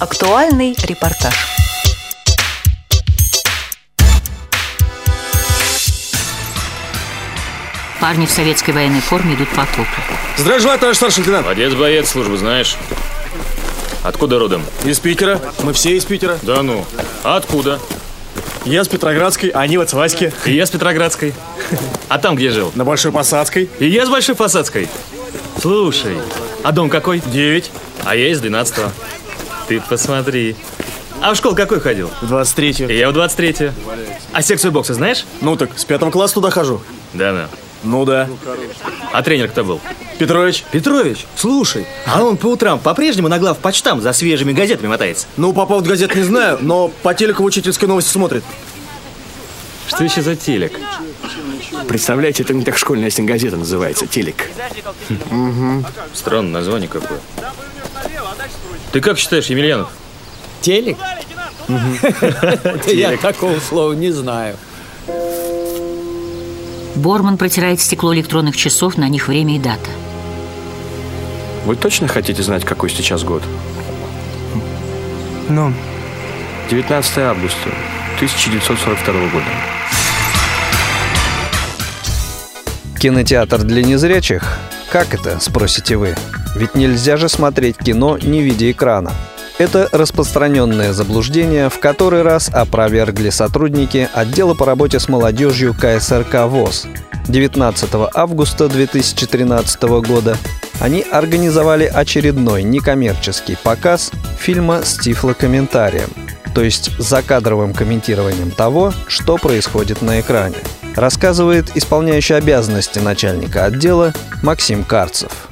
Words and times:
Актуальный 0.00 0.74
репортаж. 0.84 1.34
Парни 8.00 8.24
в 8.24 8.30
советской 8.30 8.70
военной 8.70 9.02
форме 9.02 9.34
идут 9.34 9.50
по 9.50 9.64
окопу. 9.64 9.84
Здравия 10.38 10.60
желаю, 10.62 10.78
товарищ 10.78 10.96
старший 10.96 11.18
лейтенант. 11.18 11.44
Молодец, 11.44 11.74
боец, 11.74 12.08
службу 12.08 12.38
знаешь. 12.38 12.78
Откуда 14.02 14.38
родом? 14.38 14.62
Из 14.86 14.98
Питера. 14.98 15.38
Мы 15.62 15.74
все 15.74 15.94
из 15.94 16.06
Питера. 16.06 16.38
Да 16.40 16.62
ну. 16.62 16.86
А 17.22 17.36
откуда? 17.36 17.78
Я 18.64 18.84
с 18.84 18.88
Петроградской, 18.88 19.50
а 19.50 19.60
они 19.60 19.76
вот 19.76 19.90
с 19.90 19.92
Васьки. 19.92 20.32
И 20.46 20.54
я 20.54 20.64
с 20.64 20.70
Петроградской. 20.70 21.34
А 22.08 22.16
там 22.16 22.36
где 22.36 22.48
жил? 22.48 22.72
На 22.74 22.86
Большой 22.86 23.12
Посадской. 23.12 23.68
И 23.78 23.86
я 23.86 24.06
с 24.06 24.08
Большой 24.08 24.34
Посадской. 24.34 24.88
Слушай, 25.60 26.16
а 26.62 26.72
дом 26.72 26.88
какой? 26.88 27.20
Девять. 27.20 27.70
А 28.02 28.16
я 28.16 28.30
из 28.30 28.40
12 28.40 28.78
-го. 28.78 28.90
Ты 29.70 29.80
посмотри. 29.88 30.56
А 31.22 31.32
в 31.32 31.36
школу 31.36 31.54
какой 31.54 31.78
ходил? 31.78 32.10
В 32.22 32.26
23 32.26 32.86
И 32.88 32.98
я 32.98 33.08
в 33.08 33.12
23 33.12 33.70
А 34.32 34.42
секцию 34.42 34.72
бокса 34.72 34.94
знаешь? 34.94 35.24
Ну 35.42 35.54
так, 35.54 35.78
с 35.78 35.84
пятого 35.84 36.10
класса 36.10 36.34
туда 36.34 36.50
хожу. 36.50 36.80
Да, 37.14 37.32
да. 37.32 37.48
Ну 37.84 38.04
да. 38.04 38.28
А 39.12 39.22
тренер 39.22 39.46
кто 39.46 39.62
был? 39.62 39.80
Петрович. 40.18 40.64
Петрович, 40.72 41.24
слушай, 41.36 41.86
а 42.04 42.24
он 42.24 42.36
по 42.36 42.46
утрам 42.46 42.80
по-прежнему 42.80 43.28
на 43.28 43.38
глав 43.38 43.58
почтам 43.58 44.00
за 44.00 44.12
свежими 44.12 44.52
газетами 44.52 44.88
мотается. 44.88 45.28
Ну, 45.36 45.52
по 45.52 45.66
поводу 45.66 45.88
газет 45.88 46.16
не 46.16 46.24
знаю, 46.24 46.58
но 46.60 46.88
по 46.88 47.14
телеку 47.14 47.44
в 47.44 47.46
учительской 47.46 47.86
новости 47.86 48.10
смотрит. 48.10 48.42
Что 49.86 50.02
еще 50.02 50.20
за 50.20 50.34
телек? 50.34 50.72
Представляете, 51.86 52.42
это 52.42 52.54
не 52.54 52.64
так 52.64 52.76
школьная 52.76 53.12
газета 53.18 53.56
называется, 53.56 54.08
телек. 54.08 54.50
Странное 56.12 56.54
название 56.54 56.88
какое. 56.88 57.20
Ты 58.92 59.00
как 59.00 59.18
считаешь, 59.18 59.46
Емельянов? 59.46 59.90
Телек? 60.60 60.96
Я 62.86 63.16
такого 63.16 63.58
слова 63.60 63.92
не 63.92 64.10
знаю. 64.10 64.56
Борман 66.96 67.38
протирает 67.38 67.80
стекло 67.80 68.14
электронных 68.14 68.56
часов, 68.56 68.98
на 68.98 69.08
них 69.08 69.28
время 69.28 69.56
и 69.56 69.58
дата. 69.58 69.90
Вы 71.64 71.76
точно 71.76 72.08
хотите 72.08 72.42
знать, 72.42 72.64
какой 72.64 72.90
сейчас 72.90 73.22
год? 73.22 73.42
Ну, 75.48 75.72
19 76.70 77.18
августа 77.18 77.70
1942 78.16 79.12
года. 79.28 79.44
Кинотеатр 82.98 83.62
для 83.62 83.82
незрячих? 83.82 84.58
Как 84.90 85.14
это, 85.14 85.38
спросите 85.40 85.96
вы? 85.96 86.16
Ведь 86.60 86.74
нельзя 86.74 87.16
же 87.16 87.30
смотреть 87.30 87.78
кино, 87.78 88.18
не 88.18 88.42
видя 88.42 88.70
экрана. 88.70 89.12
Это 89.56 89.88
распространенное 89.92 90.92
заблуждение 90.92 91.70
в 91.70 91.78
который 91.78 92.20
раз 92.20 92.50
опровергли 92.52 93.30
сотрудники 93.30 94.10
отдела 94.12 94.52
по 94.52 94.66
работе 94.66 95.00
с 95.00 95.08
молодежью 95.08 95.74
КСРК 95.74 96.46
ВОЗ. 96.48 96.86
19 97.28 97.88
августа 98.14 98.68
2013 98.68 99.82
года 100.06 100.36
они 100.80 101.00
организовали 101.00 101.84
очередной 101.84 102.62
некоммерческий 102.62 103.56
показ 103.56 104.10
фильма 104.38 104.82
с 104.84 104.98
тифлокомментарием, 104.98 106.10
то 106.54 106.62
есть 106.62 106.90
закадровым 106.98 107.72
комментированием 107.72 108.50
того, 108.50 108.92
что 109.06 109.38
происходит 109.38 110.02
на 110.02 110.20
экране. 110.20 110.56
Рассказывает 110.94 111.74
исполняющий 111.74 112.34
обязанности 112.34 112.98
начальника 112.98 113.64
отдела 113.64 114.12
Максим 114.42 114.84
Карцев. 114.84 115.49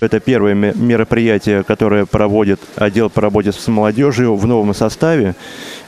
Это 0.00 0.20
первое 0.20 0.54
мероприятие, 0.54 1.62
которое 1.62 2.04
проводит 2.04 2.60
отдел 2.76 3.08
по 3.08 3.20
работе 3.20 3.52
с 3.52 3.66
молодежью 3.68 4.34
в 4.36 4.46
новом 4.46 4.74
составе. 4.74 5.34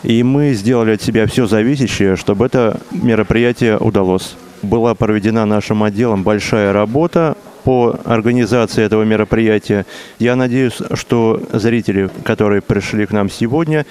И 0.02 0.22
мы 0.22 0.54
сделали 0.54 0.92
от 0.92 1.02
себя 1.02 1.26
все 1.26 1.46
зависящее, 1.46 2.16
чтобы 2.16 2.46
это 2.46 2.80
мероприятие 2.92 3.78
удалось. 3.78 4.36
Была 4.62 4.94
проведена 4.94 5.44
нашим 5.44 5.82
отделом 5.82 6.22
большая 6.22 6.72
работа 6.72 7.36
по 7.66 7.98
организации 8.04 8.84
этого 8.84 9.02
мероприятия. 9.02 9.86
Я 10.20 10.36
надеюсь, 10.36 10.78
что 10.94 11.42
зрители, 11.52 12.08
которые 12.22 12.62
пришли 12.62 13.06
к 13.06 13.10
нам 13.10 13.28
сегодня, 13.28 13.84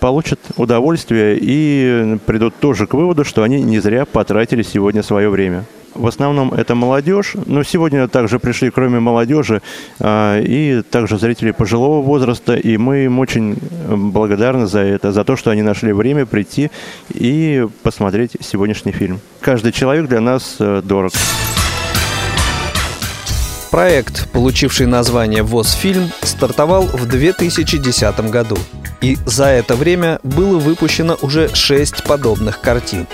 получат 0.00 0.38
удовольствие 0.56 1.38
и 1.40 2.18
придут 2.26 2.56
тоже 2.60 2.86
к 2.86 2.92
выводу, 2.92 3.24
что 3.24 3.42
они 3.42 3.62
не 3.62 3.80
зря 3.80 4.04
потратили 4.04 4.62
сегодня 4.62 5.02
свое 5.02 5.30
время. 5.30 5.64
В 5.94 6.06
основном 6.06 6.54
это 6.54 6.74
молодежь, 6.74 7.34
но 7.46 7.62
сегодня 7.62 8.06
также 8.08 8.38
пришли, 8.38 8.70
кроме 8.70 9.00
молодежи, 9.00 9.60
а, 9.98 10.40
и 10.40 10.82
также 10.82 11.18
зрители 11.18 11.50
пожилого 11.50 12.02
возраста, 12.02 12.54
и 12.54 12.76
мы 12.76 13.04
им 13.04 13.18
очень 13.18 13.56
благодарны 13.88 14.66
за 14.66 14.80
это, 14.80 15.12
за 15.12 15.24
то, 15.24 15.36
что 15.36 15.50
они 15.50 15.62
нашли 15.62 15.92
время 15.92 16.26
прийти 16.26 16.70
и 17.12 17.66
посмотреть 17.82 18.36
сегодняшний 18.40 18.92
фильм. 18.92 19.20
Каждый 19.40 19.72
человек 19.72 20.06
для 20.06 20.20
нас 20.20 20.56
э, 20.58 20.82
дорог. 20.84 21.12
Проект, 23.70 24.28
получивший 24.32 24.86
название 24.86 25.44
«ВОЗ-фильм», 25.44 26.10
стартовал 26.22 26.86
в 26.86 27.06
2010 27.06 28.30
году. 28.30 28.58
И 29.00 29.16
за 29.26 29.46
это 29.46 29.76
время 29.76 30.18
было 30.24 30.58
выпущено 30.58 31.16
уже 31.22 31.54
шесть 31.54 32.02
подобных 32.02 32.60
картин. 32.60 33.06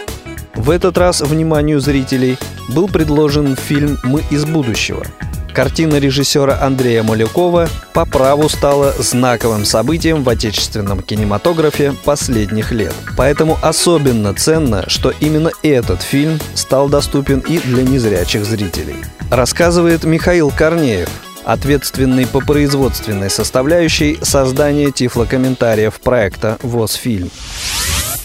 В 0.55 0.71
этот 0.71 0.97
раз 0.97 1.21
вниманию 1.21 1.79
зрителей 1.81 2.39
был 2.69 2.89
предложен 2.89 3.57
фильм 3.57 3.99
«Мы 4.03 4.23
из 4.31 4.45
будущего». 4.45 5.05
Картина 5.57 5.99
режиссера 5.99 6.59
Андрея 6.61 7.03
Малюкова 7.03 7.71
по 7.95 8.05
праву 8.05 8.47
стала 8.51 8.93
знаковым 8.99 9.65
событием 9.65 10.23
в 10.23 10.29
отечественном 10.29 11.01
кинематографе 11.01 11.95
последних 12.05 12.73
лет. 12.73 12.93
Поэтому 13.17 13.57
особенно 13.63 14.35
ценно, 14.35 14.85
что 14.89 15.15
именно 15.19 15.51
этот 15.63 16.03
фильм 16.03 16.39
стал 16.55 16.91
доступен 16.91 17.39
и 17.39 17.59
для 17.59 17.85
незрячих 17.85 18.45
зрителей. 18.45 18.97
Рассказывает 19.31 20.05
Михаил 20.05 20.51
Корнеев, 20.51 21.09
ответственный 21.47 22.27
по 22.27 22.41
производственной 22.41 23.31
составляющей 23.31 24.19
создания 24.21 24.91
тифлокомментариев 24.91 25.99
проекта 26.01 26.59
«ВОЗ-фильм». 26.61 27.31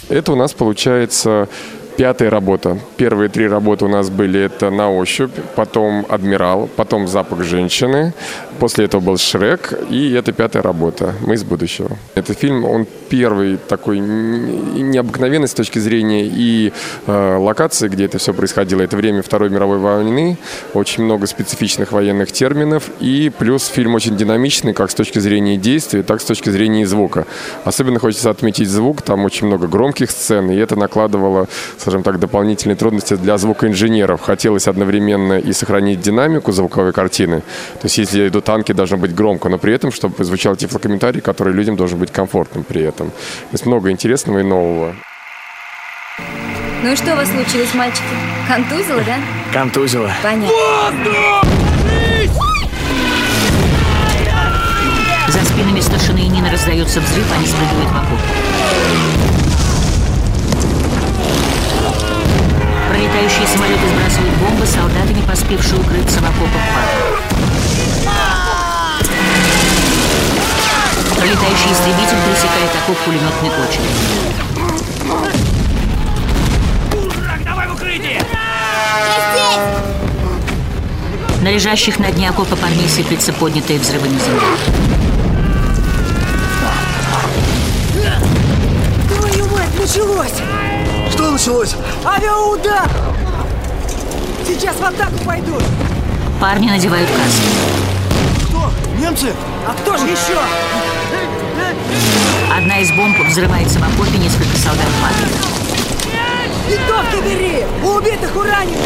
Это 0.09 0.33
у 0.33 0.35
нас 0.35 0.51
получается 0.51 1.47
Пятая 2.01 2.31
работа. 2.31 2.79
Первые 2.97 3.29
три 3.29 3.47
работы 3.47 3.85
у 3.85 3.87
нас 3.87 4.09
были 4.09 4.41
это 4.41 4.71
«На 4.71 4.89
ощупь», 4.89 5.29
потом 5.55 6.03
«Адмирал», 6.09 6.67
потом 6.75 7.07
«Запах 7.07 7.43
женщины», 7.43 8.13
после 8.61 8.85
этого 8.85 9.01
был 9.01 9.17
«Шрек», 9.17 9.73
и 9.89 10.11
это 10.11 10.33
пятая 10.33 10.61
работа 10.61 11.15
«Мы 11.21 11.33
из 11.33 11.43
будущего». 11.43 11.97
Этот 12.13 12.37
фильм, 12.37 12.63
он 12.63 12.85
первый 13.09 13.57
такой 13.57 13.97
необыкновенный 13.97 15.47
с 15.47 15.55
точки 15.55 15.79
зрения 15.79 16.27
и 16.27 16.71
э, 17.07 17.37
локации, 17.37 17.87
где 17.87 18.05
это 18.05 18.19
все 18.19 18.35
происходило. 18.35 18.81
Это 18.81 18.95
время 18.95 19.23
Второй 19.23 19.49
мировой 19.49 19.79
войны, 19.79 20.37
очень 20.75 21.03
много 21.03 21.25
специфичных 21.25 21.91
военных 21.91 22.31
терминов, 22.31 22.83
и 22.99 23.31
плюс 23.35 23.65
фильм 23.65 23.95
очень 23.95 24.15
динамичный, 24.15 24.75
как 24.75 24.91
с 24.91 24.93
точки 24.93 25.17
зрения 25.17 25.57
действия, 25.57 26.03
так 26.03 26.21
с 26.21 26.25
точки 26.25 26.51
зрения 26.51 26.85
звука. 26.85 27.25
Особенно 27.65 27.97
хочется 27.97 28.29
отметить 28.29 28.69
звук, 28.69 29.01
там 29.01 29.25
очень 29.25 29.47
много 29.47 29.67
громких 29.67 30.11
сцен, 30.11 30.51
и 30.51 30.55
это 30.55 30.75
накладывало, 30.75 31.47
скажем 31.79 32.03
так, 32.03 32.19
дополнительные 32.19 32.75
трудности 32.75 33.15
для 33.15 33.39
звукоинженеров. 33.39 34.21
Хотелось 34.21 34.67
одновременно 34.67 35.39
и 35.39 35.51
сохранить 35.51 35.99
динамику 35.99 36.51
звуковой 36.51 36.93
картины. 36.93 37.39
То 37.81 37.85
есть, 37.85 37.97
если 37.97 38.27
идут 38.27 38.50
танки, 38.51 38.73
должно 38.73 38.97
быть 38.97 39.15
громко, 39.15 39.47
но 39.47 39.57
при 39.57 39.73
этом, 39.73 39.93
чтобы 39.93 40.25
звучал 40.25 40.57
тифлокомментарий, 40.57 41.21
который 41.21 41.53
людям 41.53 41.77
должен 41.77 41.97
быть 41.97 42.11
комфортным 42.11 42.65
при 42.65 42.81
этом. 42.81 43.09
То 43.09 43.53
есть 43.53 43.65
много 43.65 43.89
интересного 43.91 44.39
и 44.39 44.43
нового. 44.43 44.93
Ну 46.83 46.91
и 46.91 46.95
что 46.97 47.13
у 47.13 47.15
вас 47.15 47.29
случилось, 47.29 47.73
мальчики? 47.73 48.03
Контузило, 48.49 49.01
да? 49.05 49.15
Контузило. 49.53 50.11
Понятно. 50.21 50.51
За 55.29 55.45
спинами 55.45 55.79
старшины 55.79 56.19
и 56.19 56.27
Нины 56.27 56.51
раздается 56.51 56.99
взрыв, 56.99 57.31
они 57.33 57.47
спрыгивают 57.47 57.89
в 57.89 57.95
окоп. 57.95 58.19
Пролетающие 62.89 63.47
самолеты 63.47 63.87
сбрасывают 63.87 64.35
бомбы, 64.41 64.65
солдаты, 64.65 65.13
не 65.13 65.21
поспевшие 65.21 65.79
укрыться 65.79 66.19
в 66.19 66.23
окопах. 66.23 66.61
Пролетающий 71.21 71.71
истребитель 71.71 72.17
пересекает 72.25 72.71
окоп 72.83 72.97
пулеметной 73.05 73.51
очередью. 73.63 73.91
На 81.43 81.51
лежащих 81.51 81.99
на 81.99 82.11
дне 82.11 82.27
окопа 82.27 82.55
парней 82.55 82.89
сыплется 82.89 83.33
поднятая 83.33 83.77
взрывами 83.77 84.17
земля. 84.17 84.41
Твою 89.07 89.45
мать, 89.49 89.79
началось! 89.79 90.41
Что 91.11 91.29
началось? 91.29 91.75
Авиаудар! 92.03 92.89
Сейчас 94.47 94.75
в 94.77 94.83
атаку 94.83 95.19
пойдут! 95.23 95.61
Парни 96.39 96.67
надевают 96.67 97.07
каски. 97.11 97.47
Что? 98.49 98.71
Немцы? 98.99 99.35
А 99.67 99.73
кто 99.73 99.97
же 99.97 100.05
еще? 100.05 100.39
Одна 102.55 102.79
из 102.79 102.91
бомб 102.91 103.17
взрывается 103.27 103.79
в 103.79 103.83
окопе, 103.83 104.17
несколько 104.17 104.57
солдат 104.57 104.87
падает. 105.01 105.51
Винтовки 106.67 107.23
бери! 107.23 107.65
У 107.83 107.97
убитых, 107.97 108.35
у 108.35 108.41
раненых! 108.43 108.77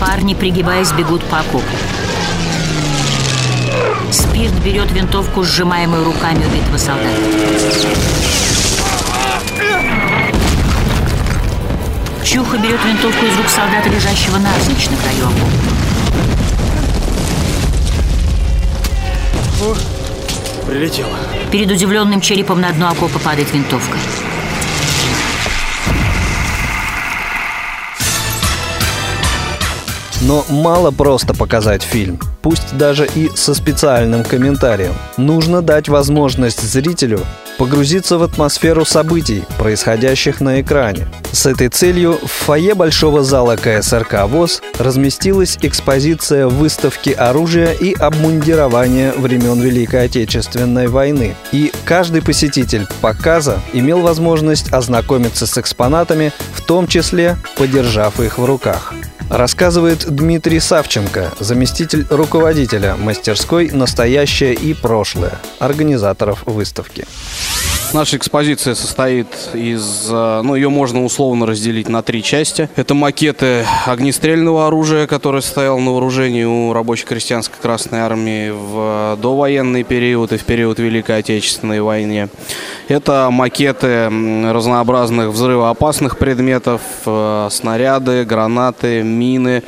Парни, 0.00 0.34
пригибаясь, 0.34 0.92
бегут 0.92 1.22
по 1.24 1.40
окопу. 1.40 1.62
Спирт 4.10 4.54
берет 4.64 4.90
винтовку, 4.92 5.44
сжимаемую 5.44 6.04
руками 6.04 6.44
убитого 6.44 6.78
солдата. 6.78 7.20
Чуха 12.24 12.58
берет 12.58 12.80
винтовку 12.84 13.26
из 13.26 13.36
рук 13.36 13.48
солдата, 13.48 13.88
лежащего 13.88 14.38
навзничь 14.38 14.88
на 14.88 14.96
краю 14.96 15.26
окопа. 15.26 16.49
Прилетело. 20.66 21.10
Перед 21.50 21.70
удивленным 21.70 22.20
черепом 22.20 22.60
на 22.60 22.72
дно 22.72 22.90
окопа 22.90 23.18
падает 23.18 23.52
винтовка. 23.52 23.98
Но 30.20 30.44
мало 30.48 30.90
просто 30.90 31.34
показать 31.34 31.82
фильм, 31.82 32.18
пусть 32.42 32.76
даже 32.76 33.08
и 33.14 33.30
со 33.34 33.54
специальным 33.54 34.22
комментарием. 34.22 34.94
Нужно 35.16 35.62
дать 35.62 35.88
возможность 35.88 36.62
зрителю 36.62 37.20
погрузиться 37.56 38.16
в 38.16 38.22
атмосферу 38.22 38.86
событий, 38.86 39.44
происходящих 39.58 40.40
на 40.40 40.62
экране. 40.62 41.08
С 41.32 41.44
этой 41.44 41.68
целью 41.68 42.18
в 42.22 42.30
фойе 42.30 42.74
большого 42.74 43.22
зала 43.22 43.56
КСРК 43.56 44.26
ВОЗ 44.26 44.62
разместилась 44.78 45.58
экспозиция 45.60 46.48
выставки 46.48 47.10
оружия 47.10 47.72
и 47.72 47.92
обмундирования 47.92 49.12
времен 49.12 49.60
Великой 49.60 50.06
Отечественной 50.06 50.88
войны. 50.88 51.36
И 51.52 51.70
каждый 51.84 52.22
посетитель 52.22 52.86
показа 53.02 53.60
имел 53.74 54.00
возможность 54.00 54.72
ознакомиться 54.72 55.46
с 55.46 55.58
экспонатами, 55.58 56.32
в 56.54 56.62
том 56.62 56.86
числе 56.86 57.36
подержав 57.58 58.20
их 58.20 58.38
в 58.38 58.44
руках. 58.46 58.94
Рассказывает 59.30 60.12
Дмитрий 60.12 60.58
Савченко, 60.58 61.30
заместитель 61.38 62.04
руководителя 62.10 62.96
мастерской 62.96 63.70
«Настоящее 63.70 64.54
и 64.54 64.74
прошлое» 64.74 65.38
организаторов 65.60 66.42
выставки. 66.46 67.06
Наша 67.92 68.18
экспозиция 68.18 68.76
состоит 68.76 69.26
из, 69.52 70.06
э, 70.08 70.42
ну, 70.44 70.54
ее 70.54 70.68
можно 70.68 71.04
условно 71.04 71.44
разделить 71.44 71.88
на 71.88 72.02
три 72.02 72.22
части. 72.22 72.68
Это 72.76 72.94
макеты 72.94 73.66
огнестрельного 73.84 74.68
оружия, 74.68 75.08
которое 75.08 75.42
стояло 75.42 75.78
на 75.80 75.90
вооружении 75.90 76.44
у 76.44 76.72
рабоче-крестьянской 76.72 77.56
Красной 77.60 77.98
Армии 77.98 78.50
в 78.50 79.18
довоенный 79.20 79.82
период 79.82 80.32
и 80.32 80.36
в 80.36 80.44
период 80.44 80.78
Великой 80.78 81.18
Отечественной 81.18 81.80
войны. 81.80 82.28
Это 82.86 83.28
макеты 83.32 84.04
разнообразных 84.04 85.30
взрывоопасных 85.30 86.16
предметов, 86.16 86.82
э, 87.06 87.48
снаряды, 87.50 88.24
гранаты, 88.24 89.02
мины, 89.02 89.64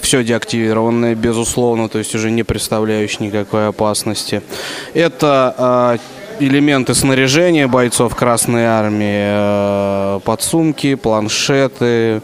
все 0.00 0.22
деактивированное, 0.22 1.16
безусловно, 1.16 1.88
то 1.88 1.98
есть 1.98 2.14
уже 2.14 2.30
не 2.30 2.44
представляющие 2.44 3.26
никакой 3.26 3.66
опасности. 3.66 4.42
Это 4.94 5.98
э, 5.98 6.21
элементы 6.46 6.94
снаряжения 6.94 7.68
бойцов 7.68 8.14
Красной 8.14 8.64
Армии, 8.64 10.16
э, 10.16 10.20
подсумки, 10.24 10.94
планшеты, 10.94 12.22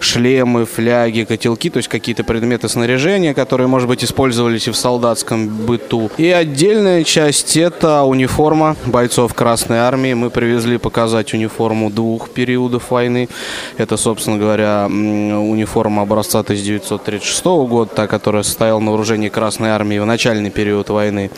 шлемы, 0.00 0.64
фляги, 0.64 1.24
котелки, 1.24 1.70
то 1.70 1.78
есть 1.78 1.88
какие-то 1.88 2.24
предметы 2.24 2.68
снаряжения, 2.68 3.34
которые, 3.34 3.66
может 3.66 3.88
быть, 3.88 4.04
использовались 4.04 4.68
и 4.68 4.70
в 4.70 4.76
солдатском 4.76 5.48
быту. 5.48 6.10
И 6.16 6.30
отдельная 6.30 7.04
часть– 7.04 7.56
это 7.58 8.02
униформа 8.02 8.76
бойцов 8.86 9.34
Красной 9.34 9.78
Армии. 9.78 10.14
Мы 10.14 10.30
привезли 10.30 10.78
показать 10.78 11.34
униформу 11.34 11.90
двух 11.90 12.30
периодов 12.30 12.90
войны. 12.90 13.28
Это, 13.76 13.96
собственно 13.96 14.38
говоря, 14.38 14.86
униформа 14.88 16.02
образца 16.02 16.40
1936 16.40 17.44
года, 17.44 17.90
та, 17.94 18.06
которая 18.06 18.42
состояла 18.42 18.80
на 18.80 18.90
вооружении 18.90 19.28
Красной 19.28 19.70
Армии 19.70 19.98
в 19.98 20.06
начальный 20.06 20.50
период 20.50 20.90
войны 20.90 21.30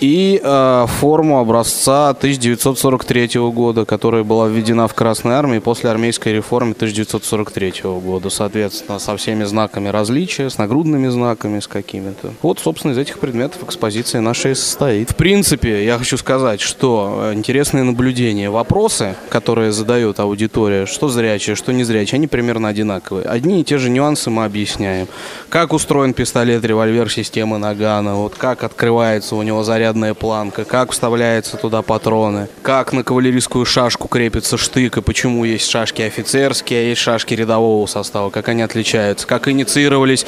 и 0.00 0.40
э, 0.42 0.86
форму 0.88 1.40
образца 1.40 2.10
1943 2.10 3.40
года, 3.50 3.84
которая 3.84 4.24
была 4.24 4.48
введена 4.48 4.88
в 4.88 4.94
Красной 4.94 5.34
Армии 5.34 5.58
после 5.58 5.90
армейской 5.90 6.32
реформы 6.34 6.72
1943 6.72 7.82
года, 8.00 8.30
соответственно, 8.30 8.98
со 8.98 9.16
всеми 9.16 9.44
знаками 9.44 9.88
различия, 9.88 10.50
с 10.50 10.58
нагрудными 10.58 11.08
знаками, 11.08 11.60
с 11.60 11.66
какими-то. 11.66 12.32
Вот, 12.42 12.60
собственно, 12.60 12.92
из 12.92 12.98
этих 12.98 13.18
предметов 13.18 13.64
экспозиция 13.64 14.20
наша 14.20 14.50
и 14.50 14.54
состоит. 14.54 15.10
В 15.10 15.16
принципе, 15.16 15.84
я 15.84 15.98
хочу 15.98 16.16
сказать, 16.16 16.60
что 16.60 17.30
интересные 17.34 17.84
наблюдения, 17.84 18.50
вопросы, 18.50 19.16
которые 19.28 19.72
задает 19.72 20.20
аудитория, 20.20 20.86
что 20.86 21.08
зрячие, 21.08 21.56
что 21.56 21.72
незрячие, 21.72 22.18
они 22.18 22.26
примерно 22.26 22.68
одинаковые. 22.68 23.26
Одни 23.26 23.60
и 23.60 23.64
те 23.64 23.78
же 23.78 23.90
нюансы 23.90 24.30
мы 24.30 24.44
объясняем. 24.44 25.08
Как 25.48 25.72
устроен 25.72 26.12
пистолет-револьвер 26.14 27.10
системы 27.10 27.58
Нагана, 27.58 28.14
вот 28.14 28.34
как 28.36 28.62
открывается 28.62 29.34
у 29.34 29.42
него 29.42 29.64
заряд 29.64 29.87
зарядная 29.88 30.12
планка, 30.12 30.64
как 30.64 30.92
вставляются 30.92 31.56
туда 31.56 31.80
патроны, 31.80 32.48
как 32.62 32.92
на 32.92 33.02
кавалерийскую 33.02 33.64
шашку 33.64 34.06
крепится 34.06 34.58
штык 34.58 34.98
и 34.98 35.00
почему 35.00 35.44
есть 35.44 35.70
шашки 35.70 36.02
офицерские, 36.02 36.80
а 36.80 36.82
есть 36.82 37.00
шашки 37.00 37.32
рядового 37.32 37.86
состава, 37.86 38.28
как 38.28 38.48
они 38.48 38.60
отличаются, 38.60 39.26
как 39.26 39.48
инициировались 39.48 40.26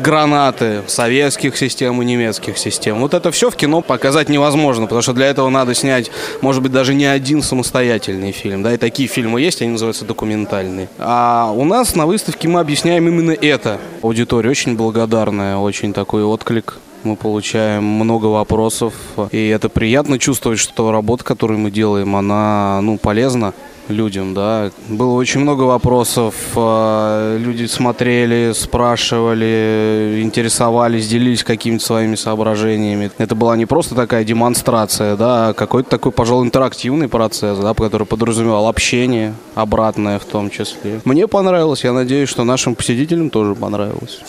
гранаты 0.00 0.82
советских 0.88 1.56
систем 1.56 2.02
и 2.02 2.04
немецких 2.04 2.58
систем. 2.58 2.98
Вот 3.00 3.14
это 3.14 3.30
все 3.30 3.48
в 3.50 3.56
кино 3.56 3.80
показать 3.80 4.28
невозможно, 4.28 4.86
потому 4.86 5.02
что 5.02 5.12
для 5.12 5.26
этого 5.26 5.48
надо 5.50 5.74
снять, 5.74 6.10
может 6.40 6.62
быть, 6.62 6.72
даже 6.72 6.92
не 6.92 7.06
один 7.06 7.42
самостоятельный 7.42 8.32
фильм. 8.32 8.64
Да, 8.64 8.74
и 8.74 8.76
такие 8.76 9.08
фильмы 9.08 9.40
есть, 9.40 9.62
они 9.62 9.70
называются 9.70 10.04
документальные. 10.04 10.88
А 10.98 11.52
у 11.54 11.64
нас 11.64 11.94
на 11.94 12.06
выставке 12.06 12.48
мы 12.48 12.58
объясняем 12.58 13.06
именно 13.06 13.30
это. 13.32 13.78
Аудитория 14.02 14.50
очень 14.50 14.76
благодарная, 14.76 15.58
очень 15.58 15.92
такой 15.92 16.24
отклик 16.24 16.78
мы 17.06 17.16
получаем 17.16 17.84
много 17.84 18.26
вопросов, 18.26 18.94
и 19.30 19.48
это 19.48 19.68
приятно 19.68 20.18
чувствовать, 20.18 20.58
что 20.58 20.92
работа, 20.92 21.24
которую 21.24 21.58
мы 21.58 21.70
делаем, 21.70 22.16
она 22.16 22.80
ну, 22.82 22.98
полезна 22.98 23.54
людям, 23.88 24.34
да. 24.34 24.70
Было 24.88 25.14
очень 25.14 25.40
много 25.40 25.62
вопросов, 25.62 26.34
э, 26.56 27.38
люди 27.40 27.66
смотрели, 27.66 28.52
спрашивали, 28.54 30.20
интересовались, 30.22 31.08
делились 31.08 31.44
какими-то 31.44 31.84
своими 31.84 32.16
соображениями. 32.16 33.10
Это 33.18 33.34
была 33.34 33.56
не 33.56 33.66
просто 33.66 33.94
такая 33.94 34.24
демонстрация, 34.24 35.16
да, 35.16 35.48
а 35.48 35.52
какой-то 35.54 35.88
такой, 35.88 36.12
пожалуй, 36.12 36.46
интерактивный 36.46 37.08
процесс, 37.08 37.58
да, 37.58 37.74
который 37.74 38.06
подразумевал 38.06 38.68
общение, 38.68 39.34
обратное 39.54 40.18
в 40.18 40.24
том 40.24 40.50
числе. 40.50 41.00
Мне 41.04 41.28
понравилось, 41.28 41.84
я 41.84 41.92
надеюсь, 41.92 42.28
что 42.28 42.44
нашим 42.44 42.74
посетителям 42.74 43.30
тоже 43.30 43.54
понравилось. 43.54 44.20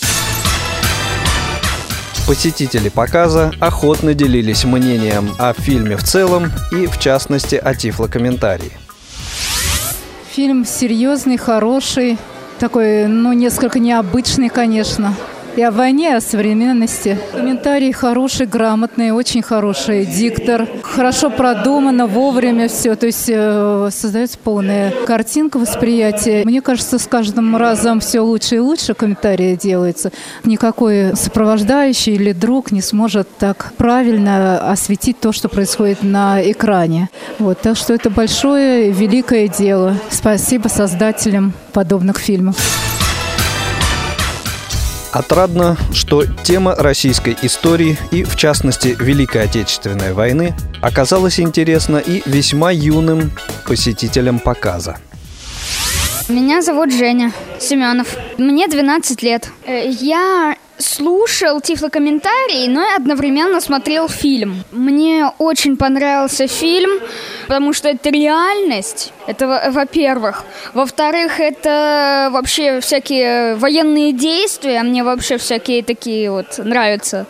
Посетители 2.27 2.89
показа 2.89 3.53
охотно 3.61 4.13
делились 4.13 4.65
мнением 4.65 5.29
о 5.39 5.53
фильме 5.53 5.95
в 5.95 6.03
целом 6.03 6.51
и, 6.73 6.85
в 6.85 6.99
частности, 6.99 7.55
о 7.55 7.73
тифлокомментарии. 7.73 8.73
Фильм 10.35 10.65
серьезный, 10.65 11.37
хороший, 11.37 12.17
такой, 12.59 13.07
ну, 13.07 13.31
несколько 13.31 13.79
необычный, 13.79 14.49
конечно. 14.49 15.13
И 15.57 15.61
о 15.63 15.71
войне, 15.71 16.11
и 16.11 16.13
о 16.13 16.21
современности. 16.21 17.17
Комментарии 17.31 17.91
хорошие, 17.91 18.45
грамотные, 18.45 19.11
очень 19.11 19.41
хороший 19.41 20.05
диктор. 20.05 20.67
Хорошо 20.83 21.31
продумано, 21.31 22.05
вовремя 22.05 22.67
все. 22.67 22.95
То 22.95 23.07
есть 23.07 23.25
э, 23.27 23.89
создается 23.91 24.37
полная 24.37 24.93
картинка 25.07 25.57
восприятия. 25.57 26.43
Мне 26.45 26.61
кажется, 26.61 26.99
с 26.99 27.07
каждым 27.07 27.57
разом 27.57 28.01
все 28.01 28.19
лучше 28.19 28.57
и 28.57 28.59
лучше 28.59 28.93
комментарии 28.93 29.55
делаются. 29.55 30.11
Никакой 30.43 31.15
сопровождающий 31.15 32.13
или 32.13 32.33
друг 32.33 32.71
не 32.71 32.83
сможет 32.83 33.27
так 33.39 33.73
правильно 33.77 34.71
осветить 34.71 35.19
то, 35.19 35.31
что 35.31 35.49
происходит 35.49 36.03
на 36.03 36.39
экране. 36.39 37.09
Вот, 37.39 37.59
так 37.61 37.77
что 37.77 37.95
это 37.95 38.11
большое, 38.11 38.91
великое 38.91 39.47
дело. 39.47 39.95
Спасибо 40.11 40.67
создателям 40.67 41.53
подобных 41.73 42.19
фильмов. 42.19 42.57
Отрадно, 45.11 45.77
что 45.93 46.25
тема 46.25 46.75
российской 46.75 47.35
истории 47.41 47.97
и, 48.11 48.23
в 48.23 48.35
частности, 48.35 48.95
Великой 48.99 49.43
Отечественной 49.43 50.13
войны 50.13 50.55
оказалась 50.81 51.39
интересна 51.39 51.97
и 51.97 52.21
весьма 52.25 52.71
юным 52.71 53.31
посетителям 53.65 54.39
показа. 54.39 54.97
Меня 56.29 56.61
зовут 56.61 56.91
Женя 56.91 57.31
Семенов. 57.59 58.17
Мне 58.37 58.67
12 58.67 59.23
лет. 59.23 59.49
Э, 59.65 59.89
Я 59.89 60.57
слушал 60.77 61.61
тифлокомментарии, 61.61 62.67
но 62.67 62.83
и 62.83 62.95
одновременно 62.95 63.59
смотрел 63.61 64.07
фильм. 64.07 64.63
Мне 64.71 65.31
очень 65.37 65.77
понравился 65.77 66.47
фильм, 66.47 66.91
потому 67.47 67.73
что 67.73 67.89
это 67.89 68.09
реальность. 68.09 69.11
Это 69.27 69.47
во- 69.47 69.71
во-первых. 69.71 70.43
Во-вторых, 70.73 71.39
это 71.39 72.29
вообще 72.31 72.79
всякие 72.79 73.55
военные 73.55 74.13
действия. 74.13 74.81
Мне 74.83 75.03
вообще 75.03 75.37
всякие 75.37 75.83
такие 75.83 76.31
вот 76.31 76.57
нравятся. 76.57 77.25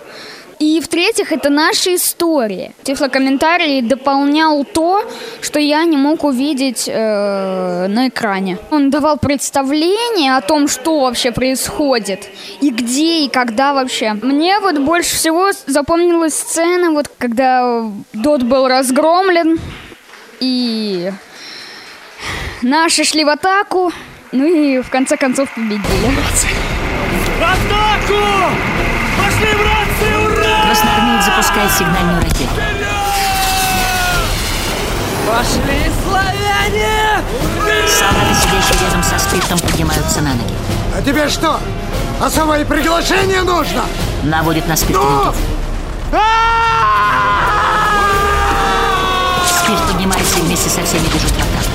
И 0.59 0.81
в-третьих, 0.81 1.31
это 1.31 1.49
наша 1.49 1.93
история. 1.95 2.71
Тифлокомментарий 2.83 3.81
дополнял 3.81 4.65
то, 4.65 5.03
что 5.41 5.59
я 5.59 5.83
не 5.83 5.97
мог 5.97 6.23
увидеть 6.23 6.85
э, 6.87 7.87
на 7.87 8.07
экране. 8.07 8.57
Он 8.71 8.89
давал 8.89 9.17
представление 9.17 10.35
о 10.35 10.41
том, 10.41 10.67
что 10.67 11.01
вообще 11.01 11.31
происходит, 11.31 12.27
и 12.61 12.71
где, 12.71 13.25
и 13.25 13.29
когда 13.29 13.73
вообще. 13.73 14.13
Мне 14.13 14.59
вот 14.59 14.79
больше 14.79 15.15
всего 15.15 15.51
запомнилась 15.67 16.33
сцена, 16.33 16.91
вот 16.91 17.07
когда 17.17 17.83
Дот 18.13 18.41
был 18.41 18.67
разгромлен, 18.67 19.59
и 20.39 21.11
наши 22.63 23.03
шли 23.03 23.23
в 23.23 23.29
атаку, 23.29 23.91
ну 24.31 24.45
и 24.45 24.81
в 24.81 24.89
конце 24.89 25.17
концов 25.17 25.53
победили. 25.53 26.07
Атаку! 27.41 28.53
Пошли, 29.17 29.55
ура! 29.55 29.86
Красноармеец 31.17 31.25
запускает 31.25 31.71
сигнальную 31.71 32.21
ракету. 32.21 32.51
Пошли, 35.27 35.91
славяне! 36.03 37.23
Солдаты, 37.87 38.35
сидящие 38.41 38.87
рядом 38.87 39.03
со 39.03 39.19
спиртом, 39.19 39.59
поднимаются 39.59 40.21
на 40.21 40.33
ноги. 40.33 40.53
А 40.95 41.01
тебе 41.01 41.27
что, 41.29 41.59
особое 42.21 42.65
приглашение 42.65 43.43
нужно? 43.43 43.83
Наводит 44.23 44.67
на 44.67 44.75
спирт 44.75 44.99
винтовку. 44.99 45.41
Спирт 49.45 49.87
поднимается 49.91 50.39
и 50.39 50.41
вместе 50.41 50.69
со 50.69 50.83
всеми 50.83 51.05
бежит 51.07 51.31
в 51.31 51.37
атаку. 51.37 51.71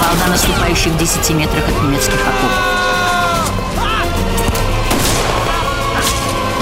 Волна 0.00 0.26
наступающих 0.28 0.92
в 0.92 0.98
10 0.98 1.30
метрах 1.30 1.64
от 1.68 1.82
немецких 1.82 2.14
окопов. 2.14 3.05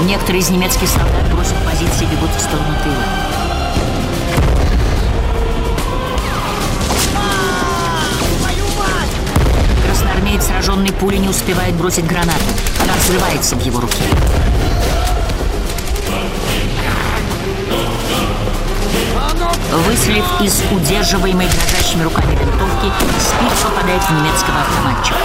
Некоторые 0.03 0.41
из 0.41 0.49
немецких 0.49 0.87
солдат 0.87 1.31
бросив 1.33 1.55
позиции 1.65 2.05
бегут 2.05 2.29
в 2.29 2.39
сторону 2.39 2.75
тыла. 2.83 2.95
Красноармеец, 9.85 10.45
сраженный 10.45 10.91
пулей, 10.91 11.19
не 11.19 11.29
успевает 11.29 11.75
бросить 11.75 12.05
гранату. 12.05 12.43
Она 12.81 12.93
взрывается 12.95 13.55
в 13.55 13.65
его 13.65 13.79
руке. 13.79 14.03
Выстрелив 19.87 20.25
из 20.41 20.61
удерживаемой 20.71 21.47
дрожащими 21.47 22.03
руками 22.03 22.31
винтовки, 22.31 22.91
спирт 23.19 23.73
попадает 23.73 24.01
в 24.03 24.11
немецкого 24.11 24.61
автоматчика. 24.61 25.15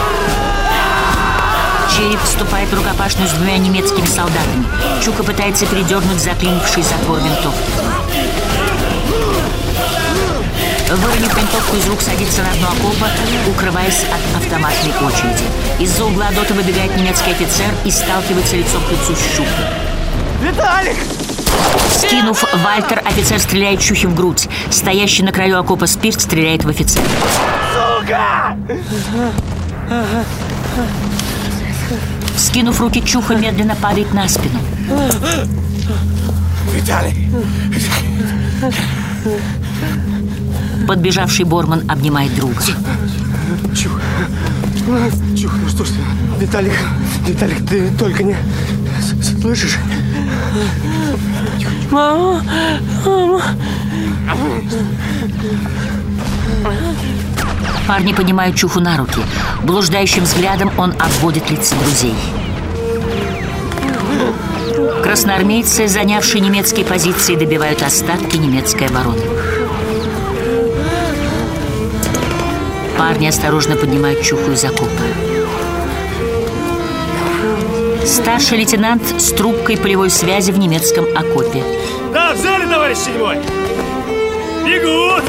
Череп 1.96 2.20
вступает 2.22 2.68
в 2.70 2.74
рукопашную 2.74 3.28
с 3.28 3.32
двумя 3.32 3.58
немецкими 3.58 4.06
солдатами. 4.06 4.64
Чука 5.04 5.22
пытается 5.22 5.66
передернуть 5.66 6.20
заклинивший 6.20 6.82
затвор 6.82 7.18
винтовки. 7.18 7.70
Выронив 10.90 11.36
винтовку 11.36 11.76
из 11.76 11.86
рук, 11.88 12.00
садится 12.00 12.42
на 12.42 12.52
дно 12.54 12.68
окопа, 12.68 13.06
укрываясь 13.48 14.04
от 14.04 14.42
автоматной 14.42 14.92
очереди. 15.06 15.44
Из-за 15.78 16.04
угла 16.04 16.30
Дота 16.34 16.54
выбегает 16.54 16.96
немецкий 16.96 17.30
офицер 17.30 17.68
и 17.84 17.90
сталкивается 17.90 18.56
лицом 18.56 18.82
к 18.84 18.90
лицу 18.90 19.14
с 19.14 19.36
Чукой. 19.36 19.66
Виталик! 20.42 20.96
Скинув 21.90 22.44
Вальтер, 22.64 23.02
офицер 23.04 23.38
стреляет 23.38 23.80
Чухе 23.80 24.08
в 24.08 24.14
грудь. 24.14 24.48
Стоящий 24.70 25.22
на 25.22 25.32
краю 25.32 25.58
окопа 25.58 25.86
Спирт 25.86 26.20
стреляет 26.20 26.64
в 26.64 26.68
офицера. 26.68 27.04
Сука! 27.72 28.56
Скинув 32.36 32.80
руки, 32.80 33.02
Чуха 33.04 33.34
медленно 33.34 33.76
падает 33.76 34.12
на 34.14 34.28
спину. 34.28 34.58
Виталик! 36.74 37.14
Подбежавший 40.86 41.44
Борман 41.44 41.82
обнимает 41.88 42.34
друга. 42.34 42.62
Чух. 43.74 44.00
Чух, 45.36 45.52
ну 45.62 45.68
что 45.68 45.84
ж 45.84 45.88
ты, 45.88 46.44
Виталик, 46.44 46.72
Виталик, 47.26 47.66
ты 47.68 47.90
только 47.98 48.22
не... 48.24 48.36
Слышишь? 49.40 49.78
Мама, 51.90 52.42
мама. 53.04 53.42
Парни 57.86 58.12
поднимают 58.12 58.56
Чуху 58.56 58.80
на 58.80 58.96
руки. 58.96 59.20
Блуждающим 59.62 60.24
взглядом 60.24 60.70
он 60.78 60.92
обводит 60.92 61.50
лица 61.50 61.74
друзей. 61.76 62.14
Красноармейцы, 65.02 65.88
занявшие 65.88 66.40
немецкие 66.40 66.84
позиции, 66.84 67.34
добивают 67.34 67.82
остатки 67.82 68.36
немецкой 68.36 68.88
обороны. 68.88 69.22
Парни 72.96 73.26
осторожно 73.26 73.76
поднимают 73.76 74.22
Чуху 74.22 74.52
из 74.52 74.64
окопа. 74.64 74.90
Старший 78.04 78.58
лейтенант 78.58 79.02
с 79.20 79.32
трубкой 79.32 79.76
полевой 79.76 80.10
связи 80.10 80.52
в 80.52 80.58
немецком 80.58 81.06
окопе. 81.16 81.64
Да, 82.12 82.32
взяли, 82.34 82.66
товарищ 82.66 82.98
седьмой! 82.98 83.36
Бегут! 84.64 85.24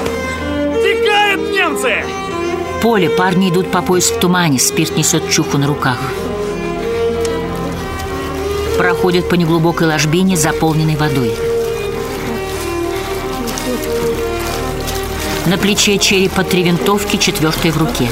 Текают 0.84 1.52
немцы! 1.52 2.21
Поле 2.82 3.12
парни 3.12 3.50
идут 3.50 3.70
по 3.70 3.84
пояс 3.84 4.10
в 4.10 4.20
тумане, 4.20 4.58
спирт 4.58 4.98
несет 4.98 5.30
Чуху 5.30 5.60
на 5.60 5.68
руках. 5.68 6.00
Проходят 8.76 9.30
по 9.30 9.36
неглубокой 9.36 9.86
ложбине, 9.86 10.36
заполненной 10.36 10.96
водой. 10.96 11.32
На 15.46 15.60
плече 15.60 16.00
черепа 16.00 16.44
три 16.44 16.64
винтовки, 16.64 17.18
четвертая 17.18 17.72
в 17.72 17.78
руке. 17.78 18.10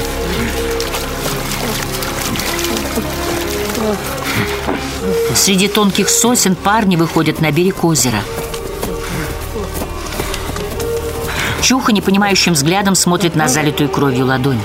Среди 5.34 5.66
тонких 5.66 6.08
сосен 6.08 6.54
парни 6.54 6.94
выходят 6.94 7.40
на 7.40 7.50
берег 7.50 7.82
озера. 7.82 8.22
Чуха 11.70 11.92
непонимающим 11.92 12.54
взглядом 12.54 12.96
смотрит 12.96 13.36
на 13.36 13.46
залитую 13.46 13.88
кровью 13.88 14.26
ладонь. 14.26 14.58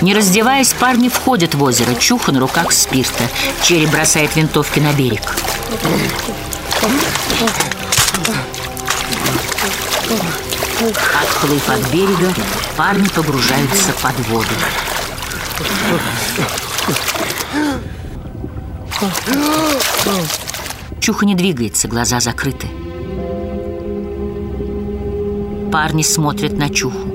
Не 0.00 0.14
раздеваясь, 0.14 0.72
парни 0.74 1.08
входят 1.08 1.56
в 1.56 1.62
озеро. 1.64 1.96
Чуха 1.96 2.30
на 2.30 2.38
руках 2.38 2.70
спирта. 2.70 3.24
Черри 3.60 3.88
бросает 3.88 4.36
винтовки 4.36 4.78
на 4.78 4.92
берег. 4.92 5.22
Отплыв 11.20 11.68
от 11.70 11.90
берега, 11.90 12.32
парни 12.76 13.08
погружаются 13.08 13.92
под 14.00 14.16
воду. 14.28 14.54
Чуха 21.00 21.26
не 21.26 21.34
двигается, 21.34 21.88
глаза 21.88 22.20
закрыты. 22.20 22.66
Парни 25.72 26.02
смотрят 26.02 26.52
на 26.56 26.68
Чуху. 26.70 27.08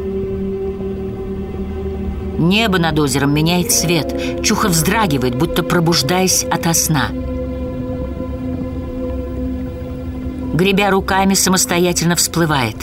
Небо 2.38 2.78
над 2.78 3.00
озером 3.00 3.34
меняет 3.34 3.72
цвет. 3.72 4.44
Чуха 4.44 4.68
вздрагивает, 4.68 5.36
будто 5.36 5.64
пробуждаясь 5.64 6.44
ото 6.44 6.74
сна. 6.74 7.10
Гребя 10.54 10.92
руками, 10.92 11.34
самостоятельно 11.34 12.16
всплывает. 12.16 12.76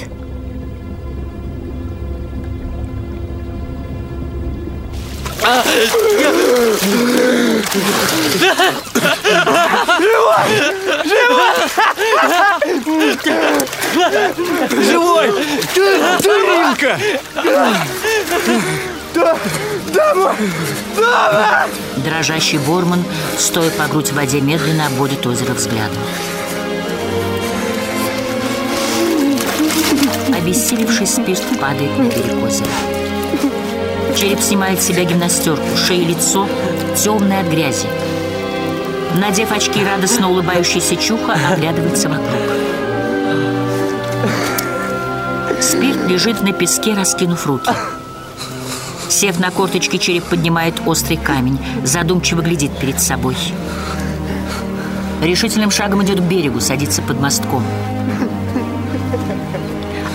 Живой! 14.83 15.31
Ты, 15.73 15.99
ты, 16.21 16.29
Римка! 16.29 16.99
Да, 19.15 19.37
давай! 19.95 20.37
Давай! 20.97 21.69
Дрожащий 21.99 22.59
Борман, 22.59 23.05
стоя 23.39 23.71
по 23.71 23.87
грудь 23.87 24.11
в 24.11 24.15
воде, 24.15 24.41
медленно 24.41 24.87
обводит 24.87 25.25
озеро 25.27 25.53
взглядом. 25.53 25.99
Обессилевший 30.37 31.07
спирт 31.07 31.43
падает 31.61 31.97
на 31.99 32.05
берег 32.05 32.43
озера. 32.45 32.71
Череп 34.17 34.41
снимает 34.41 34.83
с 34.83 34.87
себя 34.87 35.05
гимнастерку, 35.05 35.77
шея 35.77 36.03
и 36.03 36.07
лицо 36.07 36.49
темное 36.97 37.41
от 37.41 37.47
грязи. 37.47 37.87
Надев 39.17 39.53
очки, 39.53 39.85
радостно 39.85 40.31
улыбающийся 40.31 40.97
Чуха 40.97 41.37
оглядывается 41.53 42.09
вокруг. 42.09 42.41
Спирт 45.61 46.09
лежит 46.09 46.43
на 46.43 46.53
песке, 46.53 46.95
раскинув 46.95 47.47
руки. 47.47 47.71
Сев 49.09 49.39
на 49.39 49.51
корточки, 49.51 49.97
череп 49.97 50.25
поднимает 50.25 50.81
острый 50.87 51.17
камень, 51.17 51.59
задумчиво 51.85 52.41
глядит 52.41 52.71
перед 52.79 53.01
собой. 53.01 53.37
Решительным 55.21 55.71
шагом 55.71 56.03
идет 56.05 56.21
к 56.21 56.23
берегу, 56.23 56.61
садится 56.61 57.03
под 57.03 57.21
мостком. 57.21 57.63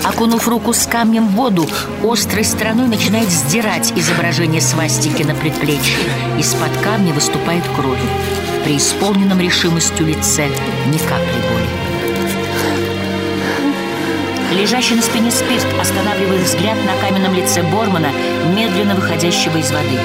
Окунув 0.07 0.47
руку 0.47 0.71
с 0.71 0.85
камнем 0.85 1.27
в 1.27 1.31
воду, 1.31 1.67
острой 2.03 2.43
стороной 2.43 2.88
начинает 2.88 3.27
сдирать 3.27 3.91
изображение 3.95 4.62
свастики 4.62 5.24
на 5.24 5.33
предплечье. 5.33 5.97
Из-под 6.38 6.71
камня 6.83 7.12
выступает 7.12 7.63
кровь. 7.75 7.97
При 8.63 8.77
исполненном 8.77 9.39
решимостью 9.39 10.05
лице 10.05 10.47
ни 10.88 10.97
капли 11.00 11.41
боли. 11.50 11.85
Лежащий 14.62 14.93
на 14.93 15.01
спине 15.01 15.31
спирт 15.31 15.65
останавливает 15.81 16.43
взгляд 16.43 16.77
на 16.85 16.95
каменном 17.01 17.33
лице 17.33 17.63
Бормана, 17.63 18.12
медленно 18.55 18.93
выходящего 18.93 19.57
из 19.57 19.71
воды. 19.71 20.00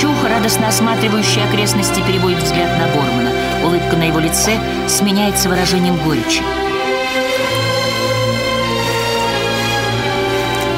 Чух, 0.00 0.16
радостно 0.24 0.68
осматривающий 0.68 1.44
окрестности, 1.44 2.00
переводит 2.06 2.42
взгляд 2.42 2.70
на 2.78 2.86
Бормана. 2.86 3.35
Улыбка 3.66 3.96
на 3.96 4.04
его 4.04 4.20
лице 4.20 4.60
сменяется 4.86 5.48
выражением 5.48 5.96
горечи. 5.96 6.40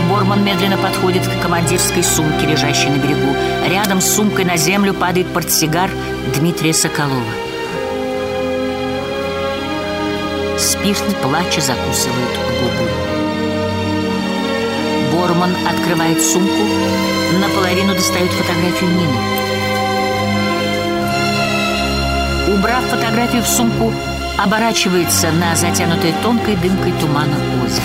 Борман 0.08 0.42
медленно 0.42 0.78
подходит 0.78 1.26
к 1.26 1.42
командирской 1.42 2.02
сумке, 2.02 2.46
лежащей 2.46 2.88
на 2.88 2.96
берегу. 2.96 3.36
Рядом 3.68 4.00
с 4.00 4.10
сумкой 4.14 4.46
на 4.46 4.56
землю 4.56 4.94
падает 4.94 5.26
портсигар 5.34 5.90
Дмитрия 6.34 6.72
Соколова. 6.72 7.22
Спирт, 10.56 11.04
плача, 11.22 11.60
закусывает 11.60 12.38
губу. 12.62 12.88
Борман 15.12 15.54
открывает 15.68 16.22
сумку, 16.22 16.62
наполовину 17.38 17.94
достает 17.94 18.30
фотографию 18.30 18.90
Нины. 18.90 19.47
Убрав 22.48 22.82
фотографию 22.84 23.42
в 23.42 23.46
сумку, 23.46 23.92
оборачивается 24.38 25.30
на 25.32 25.54
затянутое 25.54 26.14
тонкой 26.22 26.56
дымкой 26.56 26.92
тумана 26.98 27.36
озеро. 27.62 27.82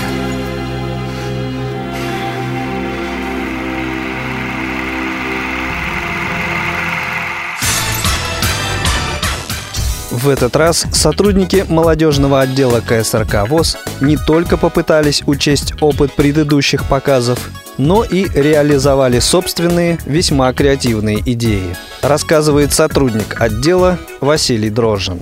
В 10.11 10.29
этот 10.29 10.55
раз 10.55 10.85
сотрудники 10.93 11.65
молодежного 11.67 12.39
отдела 12.39 12.79
КСРК 12.79 13.45
ВОЗ 13.49 13.77
не 13.99 14.15
только 14.15 14.55
попытались 14.55 15.23
учесть 15.25 15.73
опыт 15.81 16.13
предыдущих 16.13 16.87
показов, 16.87 17.49
но 17.77 18.03
и 18.03 18.27
реализовали 18.33 19.19
собственные 19.19 19.99
весьма 20.05 20.53
креативные 20.53 21.19
идеи, 21.25 21.75
рассказывает 22.01 22.73
сотрудник 22.73 23.41
отдела 23.41 23.97
Василий 24.21 24.69
Дрожжин. 24.69 25.21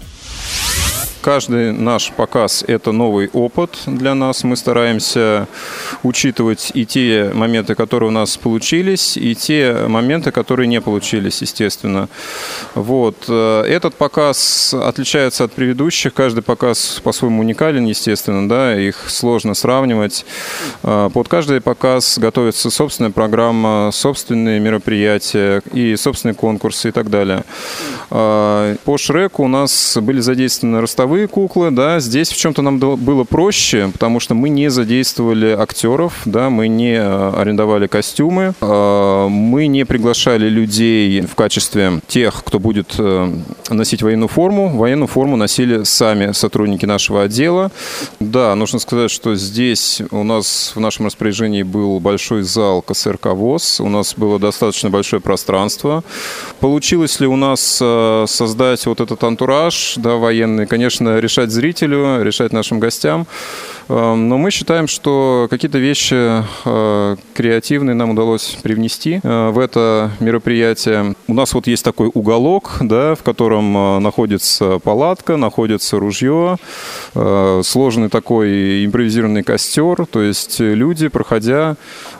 Каждый 1.22 1.72
наш 1.72 2.12
показ– 2.12 2.64
это 2.68 2.92
новый 2.92 3.30
опыт 3.32 3.78
для 3.86 4.16
нас. 4.16 4.44
Мы 4.44 4.56
стараемся 4.56 5.48
учитывать 6.02 6.72
и 6.74 6.84
те 6.84 7.30
моменты, 7.34 7.76
которые 7.76 8.10
у 8.10 8.12
нас 8.12 8.38
получились, 8.38 9.18
и 9.18 9.36
те 9.36 9.86
моменты, 9.88 10.32
которые 10.32 10.68
не 10.68 10.82
получились, 10.82 11.42
естественно. 11.42 12.10
Вот. 12.74 13.26
Э, 13.28 13.62
этот 13.68 13.94
показ 13.94 14.74
отличается 14.74 15.44
от 15.44 15.52
предыдущих. 15.52 16.16
Каждый 16.16 16.42
показ 16.42 17.00
по-своему 17.04 17.42
уникален, 17.42 17.86
естественно, 17.86 18.50
да, 18.50 18.76
их 18.76 18.96
сложно 19.08 19.54
сравнивать. 19.54 20.26
Э, 20.82 21.12
под 21.14 21.28
каждый 21.28 21.62
показ 21.62 22.18
готовится 22.18 22.72
собственная 22.72 23.12
программа, 23.12 23.92
собственные 23.94 24.60
мероприятия 24.60 25.62
и 25.72 25.96
собственные 25.96 26.36
конкурсы 26.36 26.90
и 26.90 26.92
так 26.92 27.12
далее. 27.12 27.44
Э, 28.10 28.76
по 28.86 28.98
Шреку 28.98 29.44
у 29.44 29.48
нас 29.48 29.98
были 30.02 30.20
задействованы 30.20 30.82
ростовые 31.12 31.28
куклы, 31.28 31.72
да, 31.72 32.00
здесь 32.00 32.30
в 32.30 32.38
чем-то 32.38 32.62
нам 32.62 32.80
было 32.80 33.26
проще, 33.26 33.90
потому 33.92 34.22
что 34.22 34.34
мы 34.34 34.48
не 34.48 34.70
задействовали 34.70 35.50
актеров, 35.50 36.22
да, 36.24 36.50
мы 36.50 36.70
не 36.70 37.02
арендовали 37.02 37.88
костюмы, 37.88 38.54
мы 38.62 39.68
не 39.68 39.86
приглашали 39.86 40.48
людей 40.48 41.22
в 41.22 41.36
качестве 41.36 42.00
тех, 42.08 42.42
кто 42.46 42.60
будет 42.60 42.96
носить 43.70 44.04
военную 44.04 44.30
форму. 44.30 44.70
Военную 44.78 45.08
форму 45.08 45.36
носили 45.36 45.84
сами 45.84 46.32
сотрудники 46.32 46.86
нашего 46.86 47.24
отдела. 47.24 47.72
Да, 48.22 48.56
нужно 48.56 48.80
сказать, 48.80 49.12
что 49.12 49.36
здесь 49.36 50.02
у 50.12 50.24
нас 50.24 50.72
в 50.76 50.80
нашем 50.80 51.08
распоряжении 51.08 51.64
был 51.64 52.00
большой 52.00 52.44
зал 52.44 52.82
КСРК 52.82 53.28
ВОЗ, 53.34 53.82
у 53.82 53.90
нас 53.90 54.14
было 54.16 54.40
достаточно 54.40 54.90
большое 54.90 55.22
пространство. 55.22 56.06
Получилось 56.62 57.20
ли 57.20 57.28
у 57.28 57.36
нас 57.36 57.62
создать 58.32 58.86
вот 58.86 59.02
этот 59.02 59.22
антураж, 59.26 59.96
да, 59.98 60.16
военный, 60.16 60.68
конечно, 60.68 61.01
решать 61.02 61.52
зрителю, 61.52 62.24
решать 62.24 62.54
нашим 62.54 62.80
гостям. 62.80 63.28
Но 63.90 64.38
мы 64.38 64.52
считаем, 64.52 64.88
что 64.88 65.48
какие-то 65.50 65.78
вещи 65.78 66.44
креативные 67.34 67.94
нам 67.94 68.12
удалось 68.12 68.58
привнести 68.62 69.20
в 69.24 69.60
это 69.60 70.12
мероприятие. 70.20 71.16
У 71.28 71.34
нас 71.34 71.54
вот 71.54 71.68
есть 71.68 71.84
такой 71.84 72.10
уголок, 72.14 72.78
да, 72.80 73.16
в 73.16 73.24
котором 73.24 74.02
находится 74.02 74.80
палатка, 74.80 75.36
находится 75.36 76.00
ружье, 76.00 76.58
сложный 77.14 78.10
такой 78.10 78.86
импровизированный 78.86 79.44
костер. 79.44 80.06
То 80.06 80.22
есть 80.22 80.60
люди, 80.60 81.10
проходя, 81.10 81.76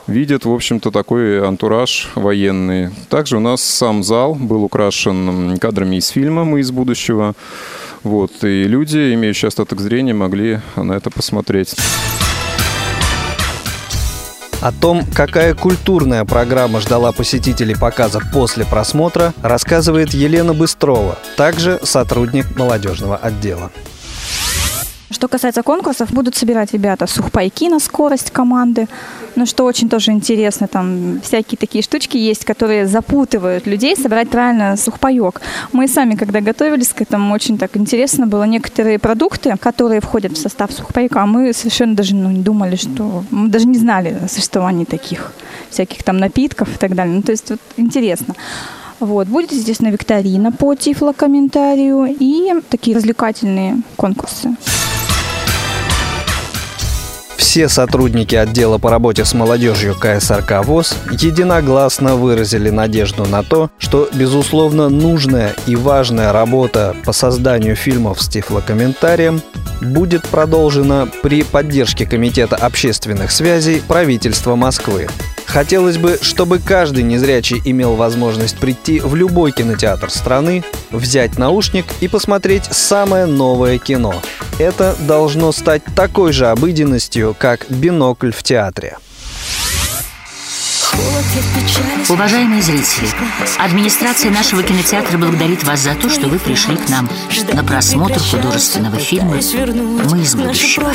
видят, 0.08 0.46
в 0.46 0.52
общем-то, 0.52 0.92
такой 0.92 1.46
антураж 1.48 2.10
военный. 2.16 2.90
Также 3.10 3.38
у 3.38 3.40
нас 3.40 3.62
сам 3.62 4.04
зал 4.04 4.36
был 4.36 4.64
украшен 4.64 5.58
кадрами 5.58 5.98
из 5.98 6.10
фильма 6.10 6.44
«Мы 6.44 6.60
из 6.60 6.72
будущего». 6.72 7.34
Вот, 8.04 8.44
и 8.44 8.64
люди, 8.64 9.14
имеющие 9.14 9.48
остаток 9.48 9.80
зрения, 9.80 10.14
могли 10.14 10.60
на 10.76 10.94
это 10.94 11.12
посмотреть. 11.12 11.76
О 14.62 14.72
том, 14.72 15.04
какая 15.16 15.56
культурная 15.56 16.24
программа 16.24 16.82
ждала 16.82 17.12
посетителей 17.12 17.76
показа 17.76 18.20
после 18.32 18.64
просмотра, 18.64 19.34
рассказывает 19.42 20.14
Елена 20.14 20.54
Быстрова, 20.54 21.18
также 21.36 21.80
сотрудник 21.82 22.56
молодежного 22.56 23.18
отдела. 23.18 23.72
Что 25.12 25.28
касается 25.28 25.62
конкурсов, 25.62 26.14
будут 26.14 26.36
собирать 26.36 26.72
ребята 26.74 27.06
сухпайки 27.06 27.66
на 27.66 27.80
скорость 27.80 28.32
команды. 28.32 28.88
Ну, 29.36 29.46
что 29.46 29.66
очень 29.66 29.90
тоже 29.90 30.12
интересно, 30.12 30.68
там 30.68 31.20
всякие 31.22 31.58
такие 31.58 31.84
штучки 31.84 32.16
есть, 32.16 32.46
которые 32.46 32.88
запутывают 32.88 33.68
людей 33.68 33.96
собрать 33.98 34.30
правильно 34.30 34.78
сухпайок. 34.78 35.42
Мы 35.74 35.90
сами, 35.90 36.16
когда 36.16 36.40
готовились 36.40 36.94
к 36.94 37.02
этому, 37.02 37.34
очень 37.34 37.58
так 37.58 37.76
интересно 37.76 38.26
было. 38.26 38.44
Некоторые 38.44 39.00
продукты, 39.00 39.56
которые 39.60 40.00
входят 40.00 40.32
в 40.32 40.38
состав 40.38 40.72
сухпайка, 40.72 41.26
мы 41.26 41.54
совершенно 41.54 41.94
даже 41.94 42.16
ну, 42.16 42.32
не 42.32 42.42
думали, 42.42 42.78
что... 42.78 43.24
Мы 43.32 43.50
даже 43.50 43.68
не 43.68 43.78
знали 43.78 44.18
о 44.24 44.30
существовании 44.30 44.86
таких 44.86 45.34
всяких 45.70 46.04
там 46.04 46.18
напитков 46.18 46.74
и 46.74 46.78
так 46.78 46.96
далее. 46.96 47.16
Ну, 47.16 47.22
то 47.22 47.32
есть 47.32 47.50
вот 47.50 47.60
интересно. 47.76 48.36
Вот. 49.02 49.28
Будет, 49.28 49.52
естественно, 49.52 49.90
викторина 49.90 50.52
по 50.52 50.76
тифлокомментарию 50.76 52.16
и 52.20 52.54
такие 52.70 52.96
развлекательные 52.96 53.78
конкурсы. 53.98 54.56
Все 57.52 57.68
сотрудники 57.68 58.34
отдела 58.34 58.78
по 58.78 58.90
работе 58.90 59.26
с 59.26 59.34
молодежью 59.34 59.94
КСРК 59.94 60.64
ВОЗ 60.64 60.96
единогласно 61.12 62.16
выразили 62.16 62.70
надежду 62.70 63.26
на 63.26 63.44
то, 63.44 63.70
что, 63.78 64.08
безусловно, 64.14 64.88
нужная 64.88 65.54
и 65.68 65.76
важная 65.76 66.32
работа 66.32 66.96
по 67.04 67.12
созданию 67.12 67.76
фильмов 67.76 68.22
с 68.22 68.30
тифлокомментарием 68.30 69.42
будет 69.82 70.26
продолжена 70.30 71.10
при 71.22 71.44
поддержке 71.44 72.06
Комитета 72.06 72.56
общественных 72.56 73.32
связей 73.32 73.82
правительства 73.86 74.56
Москвы. 74.56 75.10
Хотелось 75.52 75.98
бы, 75.98 76.18
чтобы 76.22 76.60
каждый 76.60 77.04
незрячий 77.04 77.62
имел 77.66 77.96
возможность 77.96 78.58
прийти 78.58 79.02
в 79.02 79.16
любой 79.16 79.52
кинотеатр 79.52 80.10
страны, 80.10 80.64
взять 80.92 81.38
наушник 81.38 81.86
и 82.00 82.08
посмотреть 82.08 82.64
самое 82.72 83.26
новое 83.26 83.78
кино. 83.78 84.16
Это 84.60 84.96
должно 85.02 85.52
стать 85.52 85.84
такой 85.94 86.32
же 86.32 86.48
обыденностью, 86.48 87.36
как 87.38 87.66
бинокль 87.70 88.32
в 88.32 88.44
театре. 88.44 88.98
Уважаемые 92.10 92.62
зрители, 92.62 93.08
администрация 93.58 94.32
нашего 94.32 94.64
кинотеатра 94.64 95.18
благодарит 95.18 95.64
вас 95.64 95.80
за 95.82 95.96
то, 95.96 96.10
что 96.10 96.28
вы 96.28 96.40
пришли 96.40 96.76
к 96.76 96.90
нам 96.90 97.10
на 97.54 97.64
просмотр 97.64 98.20
художественного 98.20 98.98
фильма 98.98 99.36
«Мы 99.36 100.22
из 100.22 100.36
будущего». 100.36 100.94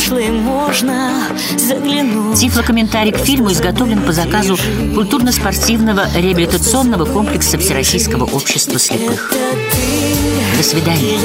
Тифлокомментарий 2.36 3.12
к 3.12 3.18
фильму 3.18 3.52
изготовлен 3.52 4.02
по 4.02 4.12
заказу 4.12 4.58
культурно-спортивного 4.94 6.06
реабилитационного 6.14 7.06
комплекса 7.06 7.58
Всероссийского 7.58 8.24
общества 8.24 8.78
слепых. 8.78 9.32
До 10.56 10.62
свидания. 10.62 11.18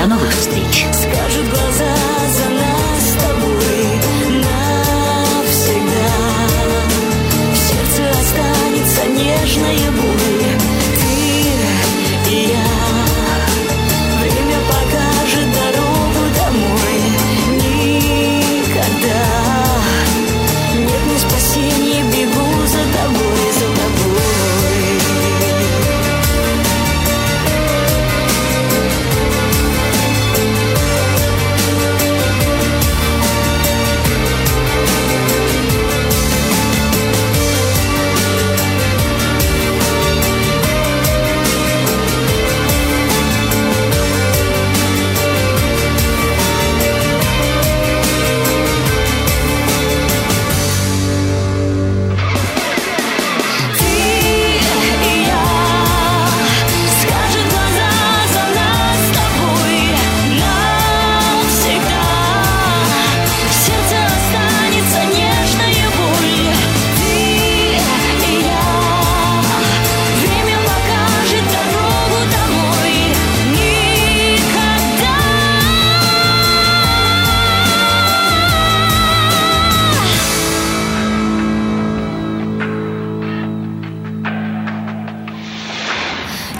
До 0.00 0.06
новых 0.06 0.30
встреч. 0.30 0.86
Скажут 0.92 1.50
глаза 1.50 1.97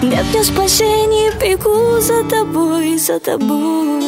Нет 0.02 0.24
мне 0.32 0.44
спасения, 0.44 1.32
бегу 1.40 2.00
за 2.00 2.22
тобой, 2.22 2.96
за 2.98 3.18
тобой 3.18 4.00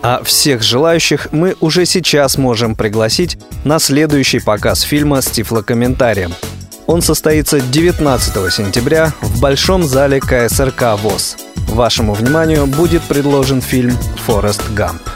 А 0.00 0.22
всех 0.24 0.62
желающих 0.62 1.28
мы 1.32 1.54
уже 1.60 1.84
сейчас 1.84 2.38
можем 2.38 2.74
пригласить 2.74 3.36
на 3.64 3.78
следующий 3.78 4.40
показ 4.40 4.80
фильма 4.80 5.20
с 5.20 5.26
тифлокомментарием. 5.26 6.32
Он 6.86 7.02
состоится 7.02 7.60
19 7.60 8.52
сентября 8.52 9.12
в 9.20 9.38
Большом 9.38 9.84
зале 9.84 10.20
КСРК 10.20 10.98
ВОЗ. 11.02 11.36
Вашему 11.68 12.14
вниманию 12.14 12.66
будет 12.66 13.02
предложен 13.02 13.60
фильм 13.60 13.96
«Форест 14.24 14.62
Гамп». 14.70 15.11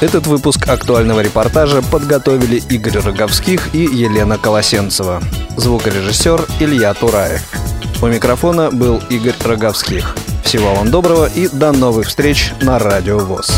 Этот 0.00 0.26
выпуск 0.26 0.68
актуального 0.68 1.20
репортажа 1.20 1.80
подготовили 1.82 2.62
Игорь 2.68 2.98
Роговских 2.98 3.74
и 3.74 3.78
Елена 3.78 4.38
Колосенцева. 4.38 5.22
Звукорежиссер 5.56 6.46
Илья 6.60 6.92
Тураев. 6.94 7.42
У 8.02 8.06
микрофона 8.06 8.70
был 8.70 9.00
Игорь 9.08 9.34
Роговских. 9.44 10.16
Всего 10.44 10.74
вам 10.74 10.90
доброго 10.90 11.26
и 11.26 11.48
до 11.48 11.72
новых 11.72 12.08
встреч 12.08 12.52
на 12.60 12.78
Радио 12.78 13.18
ВОЗ. 13.18 13.52